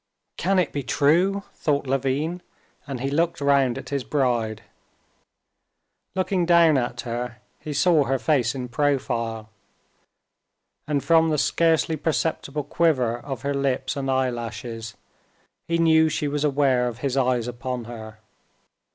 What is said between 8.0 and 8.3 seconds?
her